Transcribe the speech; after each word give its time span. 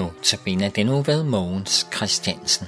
Nu 0.00 0.12
tabiner 0.22 0.68
den 0.68 0.88
ved 0.88 1.24
Mogens 1.24 1.86
Christiansen. 1.96 2.66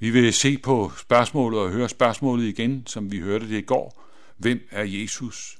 Vi 0.00 0.10
vil 0.10 0.32
se 0.32 0.58
på 0.58 0.92
spørgsmålet 0.96 1.60
og 1.60 1.70
høre 1.70 1.88
spørgsmålet 1.88 2.44
igen, 2.44 2.86
som 2.86 3.12
vi 3.12 3.18
hørte 3.18 3.48
det 3.48 3.58
i 3.58 3.66
går. 3.66 4.04
Hvem 4.36 4.60
er 4.70 4.84
Jesus? 4.84 5.58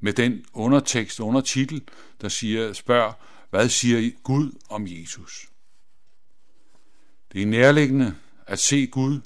Med 0.00 0.12
den 0.12 0.44
undertekst, 0.52 1.20
undertitel, 1.20 1.82
der 2.20 2.28
siger, 2.28 2.72
spørg, 2.72 3.14
hvad 3.50 3.68
siger 3.68 4.10
Gud 4.22 4.52
om 4.68 4.86
Jesus? 4.86 5.51
Det 7.32 7.42
er 7.42 7.46
nærliggende 7.46 8.14
at 8.46 8.58
se 8.58 8.86
Gud. 8.86 9.20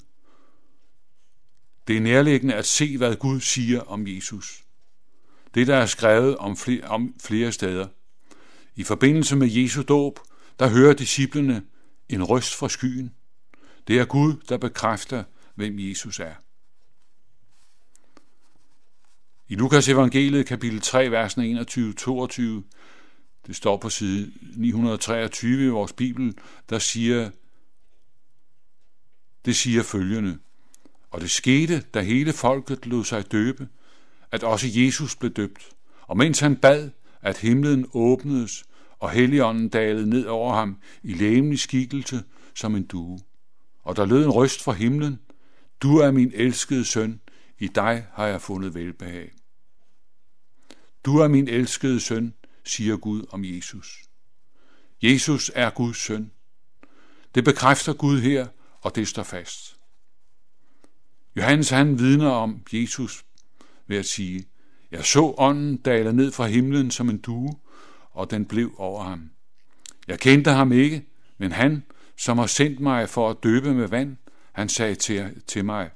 Det 1.87 1.97
er 1.97 2.01
nærliggende 2.01 2.53
at 2.53 2.65
se, 2.65 2.97
hvad 2.97 3.15
Gud 3.15 3.39
siger 3.39 3.81
om 3.81 4.07
Jesus. 4.07 4.63
Det, 5.53 5.67
der 5.67 5.75
er 5.75 5.85
skrevet 5.85 6.37
om 6.37 6.57
flere, 6.57 6.83
om 6.83 7.15
flere 7.23 7.51
steder. 7.51 7.87
I 8.75 8.83
forbindelse 8.83 9.35
med 9.35 9.47
Jesu 9.47 9.81
dåb, 9.81 10.19
der 10.59 10.67
hører 10.67 10.93
disciplene 10.93 11.63
en 12.09 12.23
røst 12.23 12.55
fra 12.55 12.69
skyen. 12.69 13.13
Det 13.87 13.99
er 13.99 14.05
Gud, 14.05 14.33
der 14.49 14.57
bekræfter, 14.57 15.23
hvem 15.55 15.79
Jesus 15.79 16.19
er. 16.19 16.33
I 19.47 19.55
Lukas 19.55 19.89
evangeliet 19.89 20.45
kapitel 20.45 20.81
3, 20.81 21.11
versene 21.11 21.61
21-22, 21.61 22.41
det 23.47 23.55
står 23.55 23.77
på 23.77 23.89
side 23.89 24.31
923 24.55 25.65
i 25.65 25.69
vores 25.69 25.93
bibel, 25.93 26.37
der 26.69 26.79
siger, 26.79 27.29
det 29.47 29.55
siger 29.55 29.83
følgende. 29.83 30.37
Og 31.11 31.21
det 31.21 31.31
skete, 31.31 31.83
da 31.93 32.01
hele 32.01 32.33
folket 32.33 32.85
lod 32.85 33.03
sig 33.03 33.31
døbe, 33.31 33.67
at 34.31 34.43
også 34.43 34.67
Jesus 34.71 35.15
blev 35.15 35.31
døbt. 35.31 35.69
Og 36.01 36.17
mens 36.17 36.39
han 36.39 36.55
bad, 36.55 36.89
at 37.21 37.37
himlen 37.37 37.87
åbnedes, 37.93 38.65
og 38.99 39.09
helligånden 39.09 39.69
dalede 39.69 40.09
ned 40.09 40.25
over 40.25 40.53
ham 40.53 40.77
i 41.03 41.13
læmelig 41.13 41.59
skikkelse 41.59 42.23
som 42.55 42.75
en 42.75 42.83
due. 42.83 43.19
Og 43.83 43.95
der 43.95 44.05
lød 44.05 44.23
en 44.25 44.31
røst 44.31 44.63
fra 44.63 44.71
himlen, 44.71 45.19
Du 45.81 45.97
er 45.97 46.11
min 46.11 46.31
elskede 46.35 46.85
søn, 46.85 47.21
i 47.59 47.67
dig 47.67 48.05
har 48.13 48.27
jeg 48.27 48.41
fundet 48.41 48.73
velbehag. 48.73 49.31
Du 51.05 51.17
er 51.17 51.27
min 51.27 51.47
elskede 51.47 51.99
søn, 51.99 52.33
siger 52.63 52.97
Gud 52.97 53.25
om 53.29 53.45
Jesus. 53.45 54.03
Jesus 55.03 55.51
er 55.55 55.69
Guds 55.69 55.97
søn. 55.97 56.31
Det 57.35 57.43
bekræfter 57.43 57.93
Gud 57.93 58.19
her, 58.19 58.47
og 58.87 58.95
det 58.95 59.07
står 59.07 59.23
fast. 59.23 59.77
Johannes 61.35 61.69
han 61.69 61.99
vidner 61.99 62.29
om 62.29 62.61
Jesus 62.73 63.25
ved 63.87 63.97
at 63.97 64.05
sige, 64.05 64.45
jeg 64.91 65.05
så 65.05 65.35
ånden 65.37 65.77
dale 65.77 66.13
ned 66.13 66.31
fra 66.31 66.45
himlen 66.45 66.91
som 66.91 67.09
en 67.09 67.17
due, 67.17 67.57
og 68.11 68.31
den 68.31 68.45
blev 68.45 68.71
over 68.77 69.03
ham. 69.03 69.31
Jeg 70.07 70.19
kendte 70.19 70.51
ham 70.51 70.71
ikke, 70.71 71.05
men 71.37 71.51
han, 71.51 71.83
som 72.17 72.37
har 72.37 72.45
sendt 72.45 72.79
mig 72.79 73.09
for 73.09 73.29
at 73.29 73.43
døbe 73.43 73.73
med 73.73 73.87
vand, 73.87 74.17
han 74.51 74.69
sagde 74.69 74.95
til, 74.95 75.41
til 75.47 75.65
mig, 75.65 75.89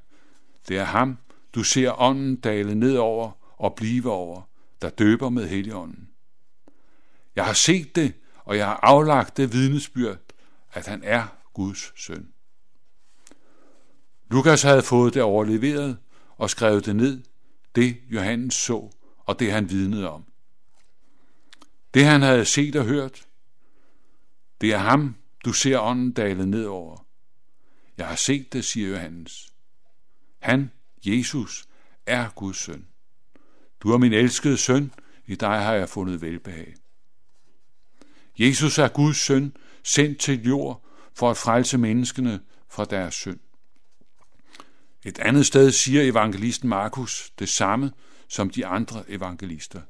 det 0.68 0.78
er 0.78 0.84
ham, 0.84 1.18
du 1.56 1.64
ser 1.64 2.02
ånden 2.02 2.36
dale 2.36 2.76
ned 2.76 2.98
over 2.98 3.32
og 3.58 3.76
blive 3.76 4.12
over, 4.12 4.42
der 4.82 4.90
døber 4.90 5.30
med 5.30 5.48
heligånden. 5.48 6.10
Jeg 7.36 7.46
har 7.46 7.54
set 7.54 7.96
det, 7.96 8.14
og 8.38 8.58
jeg 8.58 8.66
har 8.66 8.80
aflagt 8.84 9.38
det 9.38 9.54
vidnesbyrd, 9.54 10.18
at 10.74 10.88
han 10.88 11.02
er 11.04 11.28
Guds 11.54 12.02
søn. 12.02 12.28
Lukas 14.32 14.62
havde 14.62 14.82
fået 14.82 15.14
det 15.14 15.22
overleveret 15.22 15.98
og 16.38 16.50
skrevet 16.50 16.86
det 16.86 16.96
ned, 16.96 17.24
det 17.76 17.98
Johannes 18.10 18.56
så, 18.56 18.92
og 19.18 19.40
det 19.40 19.52
han 19.52 19.70
vidnede 19.70 20.10
om. 20.10 20.26
Det 21.94 22.06
han 22.06 22.22
havde 22.22 22.46
set 22.46 22.76
og 22.76 22.86
hørt, 22.86 23.28
det 24.62 24.74
er 24.74 24.78
ham, 24.78 25.16
du 25.46 25.54
ser 25.54 25.80
ånden 25.80 26.12
dale 26.12 26.46
ned 26.46 26.66
over. 26.66 27.06
Jeg 27.98 28.08
har 28.08 28.16
set 28.16 28.54
det, 28.54 28.66
siger 28.66 28.90
Johannes. 28.90 29.54
Han, 30.40 30.72
Jesus, 31.06 31.66
er 32.06 32.30
Guds 32.30 32.58
søn. 32.58 32.88
Du 33.80 33.92
er 33.92 33.98
min 33.98 34.14
elskede 34.14 34.58
søn, 34.58 34.94
i 35.26 35.36
dig 35.36 35.64
har 35.64 35.74
jeg 35.74 35.90
fundet 35.90 36.22
velbehag. 36.22 36.76
Jesus 38.40 38.78
er 38.78 38.88
Guds 38.88 39.18
søn, 39.18 39.56
sendt 39.84 40.20
til 40.20 40.44
jord 40.44 40.86
for 41.14 41.32
at 41.32 41.38
frelse 41.38 41.78
menneskene 41.78 42.42
fra 42.70 42.86
deres 42.86 43.14
synd. 43.14 43.40
Et 45.06 45.20
andet 45.20 45.46
sted 45.46 45.72
siger 45.72 46.02
evangelisten 46.02 46.70
Markus 46.70 47.32
det 47.40 47.50
samme 47.50 47.92
som 48.28 48.50
de 48.50 48.66
andre 48.66 49.04
evangelister. 49.08 49.82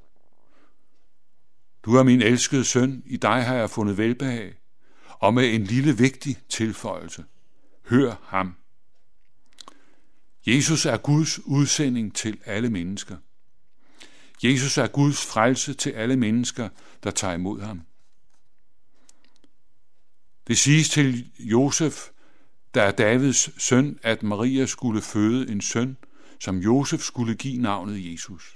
Du 1.83 1.95
er 1.95 2.03
min 2.03 2.22
elskede 2.22 2.66
søn, 2.66 3.03
i 3.05 3.17
dig 3.17 3.45
har 3.45 3.55
jeg 3.55 3.69
fundet 3.69 3.97
velbehag, 3.97 4.53
og 5.09 5.33
med 5.33 5.53
en 5.55 5.63
lille 5.63 5.97
vigtig 5.97 6.38
tilføjelse. 6.49 7.25
Hør 7.85 8.16
ham. 8.23 8.55
Jesus 10.47 10.85
er 10.85 10.97
Guds 10.97 11.39
udsending 11.39 12.16
til 12.16 12.41
alle 12.45 12.69
mennesker. 12.69 13.17
Jesus 14.43 14.78
er 14.78 14.88
Guds 14.88 15.25
frelse 15.25 15.73
til 15.73 15.89
alle 15.89 16.16
mennesker, 16.16 16.69
der 17.03 17.11
tager 17.11 17.33
imod 17.33 17.61
ham. 17.61 17.81
Det 20.47 20.57
siges 20.57 20.89
til 20.89 21.31
Josef, 21.39 22.09
der 22.74 22.92
Davids 22.92 23.64
søn, 23.64 24.00
at 24.04 24.24
Maria 24.24 24.66
skulle 24.66 25.02
føde 25.02 25.52
en 25.52 25.62
søn, 25.62 25.98
som 26.40 26.58
Josef 26.58 27.02
skulle 27.02 27.36
give 27.36 27.62
navnet 27.62 28.12
Jesus. 28.12 28.56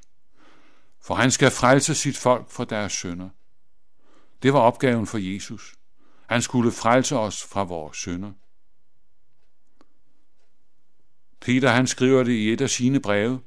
For 1.02 1.16
han 1.16 1.32
skal 1.32 1.52
frelse 1.52 1.96
sit 1.96 2.18
folk 2.18 2.52
fra 2.52 2.66
deres 2.66 2.94
sønder. 2.94 3.30
Det 4.44 4.54
var 4.54 4.60
opgaven 4.60 5.08
for 5.08 5.18
Jesus. 5.18 5.76
Han 6.28 6.42
skulle 6.42 6.72
frelse 6.72 7.18
os 7.18 7.44
fra 7.44 7.64
vores 7.64 7.98
sønder. 7.98 8.32
Peter 11.40 11.70
han 11.70 11.88
skriver 11.88 12.24
det 12.24 12.32
i 12.32 12.54
et 12.54 12.62
af 12.62 12.70
sine 12.70 13.00
breve, 13.00 13.40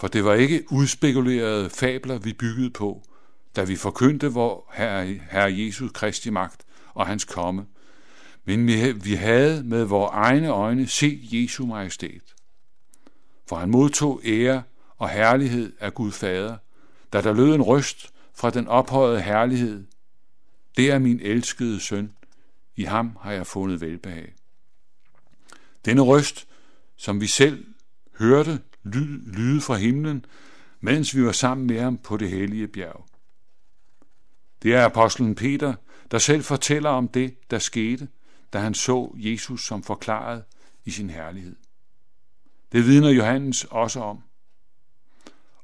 for 0.00 0.08
det 0.08 0.24
var 0.24 0.34
ikke 0.34 0.64
udspekulerede 0.72 1.70
fabler, 1.70 2.18
vi 2.18 2.32
byggede 2.32 2.70
på, 2.70 3.02
da 3.56 3.64
vi 3.64 3.76
forkyndte 3.76 4.26
vor 4.26 4.72
Herre, 4.72 5.06
Herre 5.06 5.58
Jesus 5.58 5.90
Kristi 5.94 6.30
magt 6.30 6.64
og 6.94 7.06
hans 7.06 7.24
komme, 7.24 7.66
men 8.44 8.66
vi 9.04 9.14
havde 9.14 9.64
med 9.64 9.84
vores 9.84 10.10
egne 10.12 10.48
øjne 10.48 10.86
set 10.86 11.20
Jesu 11.22 11.66
majestæt. 11.66 12.34
For 13.48 13.56
han 13.56 13.70
modtog 13.70 14.20
ære 14.24 14.62
og 14.98 15.08
herlighed 15.08 15.72
af 15.80 15.94
Gud 15.94 16.12
Fader, 16.12 16.56
da 17.12 17.20
der 17.20 17.32
lød 17.32 17.54
en 17.54 17.62
røst 17.62 18.12
fra 18.34 18.50
den 18.50 18.68
ophøjede 18.68 19.20
herlighed. 19.20 19.86
Det 20.76 20.90
er 20.90 20.98
min 20.98 21.20
elskede 21.20 21.80
søn, 21.80 22.12
i 22.76 22.82
ham 22.82 23.18
har 23.20 23.32
jeg 23.32 23.46
fundet 23.46 23.80
velbehag. 23.80 24.34
Denne 25.84 26.02
røst, 26.02 26.48
som 26.96 27.20
vi 27.20 27.26
selv 27.26 27.66
hørte 28.18 28.60
lyde 29.24 29.60
fra 29.60 29.74
himlen, 29.74 30.24
mens 30.80 31.16
vi 31.16 31.24
var 31.24 31.32
sammen 31.32 31.66
med 31.66 31.80
ham 31.80 31.98
på 31.98 32.16
det 32.16 32.30
hellige 32.30 32.68
bjerg. 32.68 33.06
Det 34.62 34.74
er 34.74 34.84
apostlen 34.84 35.34
Peter, 35.34 35.74
der 36.10 36.18
selv 36.18 36.42
fortæller 36.42 36.90
om 36.90 37.08
det, 37.08 37.50
der 37.50 37.58
skete, 37.58 38.08
da 38.54 38.58
han 38.58 38.74
så 38.74 39.14
Jesus 39.16 39.66
som 39.66 39.82
forklaret 39.82 40.44
i 40.84 40.90
sin 40.90 41.10
herlighed. 41.10 41.56
Det 42.72 42.86
vidner 42.86 43.10
Johannes 43.10 43.64
også 43.64 44.00
om. 44.00 44.22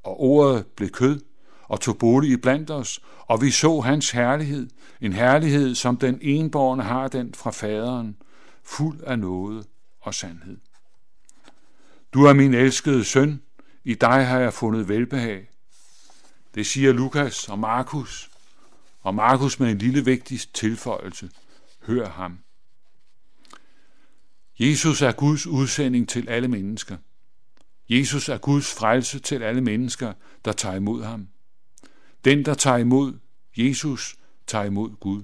Og 0.03 0.21
ordet 0.21 0.65
blev 0.65 0.89
kød 0.89 1.21
og 1.63 1.81
tog 1.81 1.97
bolig 1.97 2.31
i 2.31 2.37
blandt 2.37 2.71
os, 2.71 2.99
og 3.19 3.41
vi 3.41 3.51
så 3.51 3.79
hans 3.79 4.11
herlighed, 4.11 4.69
en 5.01 5.13
herlighed, 5.13 5.75
som 5.75 5.97
den 5.97 6.19
enborne 6.21 6.83
har 6.83 7.07
den 7.07 7.33
fra 7.33 7.51
faderen, 7.51 8.17
fuld 8.63 9.01
af 9.01 9.19
nåde 9.19 9.63
og 9.99 10.13
sandhed. 10.13 10.57
Du 12.13 12.23
er 12.23 12.33
min 12.33 12.53
elskede 12.53 13.05
søn, 13.05 13.41
i 13.83 13.93
dig 13.93 14.25
har 14.25 14.39
jeg 14.39 14.53
fundet 14.53 14.87
velbehag. 14.87 15.49
Det 16.55 16.65
siger 16.65 16.93
Lukas 16.93 17.49
og 17.49 17.59
Markus, 17.59 18.31
og 19.01 19.15
Markus 19.15 19.59
med 19.59 19.71
en 19.71 19.77
lille 19.77 20.05
vigtig 20.05 20.39
tilføjelse. 20.53 21.29
Hør 21.81 22.09
ham. 22.09 22.39
Jesus 24.61 25.01
er 25.01 25.11
Guds 25.11 25.47
udsending 25.47 26.09
til 26.09 26.29
alle 26.29 26.47
mennesker. 26.47 26.97
Jesus 27.89 28.29
er 28.29 28.37
Guds 28.37 28.73
frelse 28.73 29.19
til 29.19 29.43
alle 29.43 29.61
mennesker, 29.61 30.13
der 30.45 30.51
tager 30.51 30.75
imod 30.75 31.03
ham. 31.03 31.27
Den, 32.25 32.45
der 32.45 32.53
tager 32.53 32.77
imod 32.77 33.19
Jesus, 33.57 34.15
tager 34.47 34.65
imod 34.65 34.89
Gud. 34.95 35.23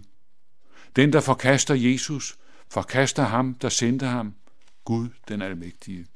Den, 0.96 1.14
der 1.14 1.22
forkaster 1.22 1.74
Jesus, 1.74 2.38
forkaster 2.70 3.24
ham, 3.24 3.54
der 3.54 3.70
sendte 3.70 4.06
ham, 4.06 4.36
Gud 4.86 5.10
den 5.28 5.42
almægtige. 5.42 6.08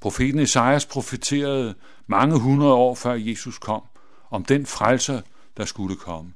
Profeten 0.00 0.38
Esajas 0.40 0.86
profeterede 0.86 1.74
mange 2.06 2.38
hundrede 2.38 2.74
år 2.74 2.94
før 2.94 3.14
Jesus 3.14 3.58
kom, 3.58 3.82
om 4.30 4.44
den 4.44 4.66
frelser, 4.66 5.20
der 5.56 5.64
skulle 5.64 5.96
komme. 5.96 6.32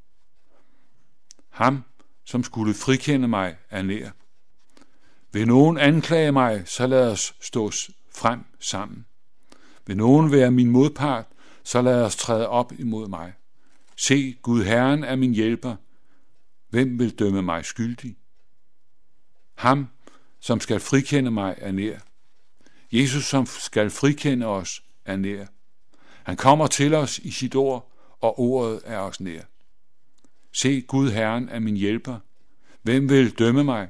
Ham 1.49 1.85
som 2.25 2.45
skulle 2.45 2.75
frikende 2.75 3.29
mig, 3.29 3.57
er 3.71 3.83
nær. 3.83 4.11
Vil 5.33 5.47
nogen 5.47 5.79
anklage 5.79 6.33
mig, 6.33 6.63
så 6.67 6.87
lad 6.87 7.11
os 7.11 7.35
stå 7.41 7.71
frem 8.15 8.41
sammen. 8.61 9.07
Vil 9.87 9.97
nogen 9.97 10.33
være 10.33 10.51
min 10.51 10.71
modpart, 10.71 11.27
så 11.65 11.83
lad 11.83 12.05
os 12.05 12.17
træde 12.17 12.49
op 12.49 12.73
imod 12.79 13.09
mig. 13.09 13.33
Se, 13.97 14.33
Gud 14.43 14.65
Herren 14.65 15.05
er 15.05 15.17
min 15.17 15.35
hjælper. 15.35 15.77
Hvem 16.69 16.99
vil 16.99 17.19
dømme 17.19 17.43
mig 17.43 17.65
skyldig? 17.65 18.17
Ham, 19.55 19.89
som 20.41 20.61
skal 20.61 20.81
frikende 20.81 21.31
mig, 21.31 21.55
er 21.59 21.73
nær. 21.73 21.99
Jesus, 22.93 23.25
som 23.25 23.47
skal 23.47 23.91
frikende 23.91 24.47
os, 24.47 24.83
er 25.05 25.17
nær. 25.17 25.47
Han 26.23 26.37
kommer 26.37 26.67
til 26.67 26.95
os 26.95 27.19
i 27.19 27.31
sit 27.31 27.55
ord, 27.55 27.93
og 28.21 28.41
ordet 28.41 28.81
er 28.85 28.99
os 28.99 29.21
nær. 29.21 29.43
Se, 30.53 30.81
Gud 30.81 31.11
Herren 31.11 31.49
er 31.49 31.59
min 31.59 31.77
hjælper. 31.77 32.19
Hvem 32.83 33.09
vil 33.09 33.39
dømme 33.39 33.65
mig? 33.65 33.89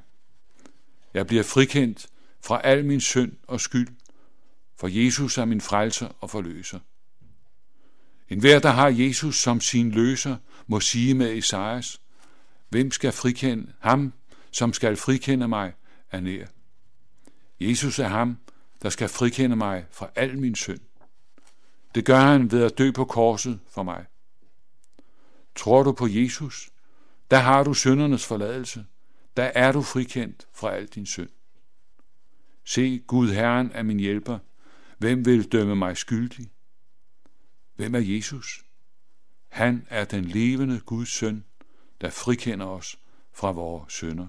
Jeg 1.15 1.27
bliver 1.27 1.43
frikendt 1.43 2.07
fra 2.41 2.61
al 2.65 2.85
min 2.85 3.01
synd 3.01 3.33
og 3.47 3.61
skyld, 3.61 3.89
for 4.77 4.89
Jesus 4.89 5.39
er 5.39 5.45
min 5.45 5.61
frelser 5.61 6.09
og 6.21 6.31
forløser. 6.31 6.79
En 8.29 8.41
hver, 8.41 8.59
der 8.59 8.71
har 8.71 8.89
Jesus 8.89 9.37
som 9.37 9.61
sin 9.61 9.91
løser, 9.91 10.37
må 10.67 10.81
sige 10.81 11.15
med 11.15 11.33
Esajas, 11.33 12.01
hvem 12.69 12.91
skal 12.91 13.13
frikende 13.13 13.73
ham, 13.81 14.13
som 14.51 14.73
skal 14.73 14.97
frikende 14.97 15.49
mig, 15.49 15.73
er 16.11 16.21
nær. 16.21 16.47
Jesus 17.61 17.99
er 17.99 18.09
ham, 18.09 18.39
der 18.83 18.91
skal 18.91 19.09
frikende 19.09 19.57
mig 19.57 19.87
fra 19.91 20.11
al 20.15 20.39
min 20.39 20.55
synd. 20.55 20.81
Det 21.95 22.05
gør 22.05 22.21
han 22.21 22.51
ved 22.51 22.65
at 22.65 22.79
dø 22.79 22.91
på 22.91 23.05
korset 23.05 23.61
for 23.71 23.83
mig. 23.83 24.05
Tror 25.57 25.83
du 25.83 25.93
på 25.93 26.07
Jesus, 26.07 26.71
der 27.31 27.39
har 27.39 27.63
du 27.63 27.75
syndernes 27.75 28.27
forladelse. 28.27 28.85
Der 29.37 29.45
er 29.45 29.73
du 29.73 29.83
frikendt 29.83 30.47
fra 30.53 30.75
al 30.75 30.87
din 30.87 31.07
synd. 31.07 31.31
Se, 32.65 32.99
Gud 33.07 33.29
Herren 33.29 33.71
er 33.71 33.83
min 33.83 34.01
hjælper. 34.01 34.39
Hvem 34.99 35.25
vil 35.25 35.53
dømme 35.53 35.77
mig 35.77 35.97
skyldig? 35.97 36.51
Hvem 37.77 37.95
er 37.95 37.99
Jesus? 37.99 38.65
Han 39.49 39.87
er 39.91 40.05
den 40.05 40.25
levende 40.25 40.81
Guds 40.81 41.09
søn, 41.09 41.45
der 42.01 42.11
frikender 42.11 42.67
os 42.67 42.99
fra 43.33 43.51
vores 43.51 43.93
synder. 43.93 44.27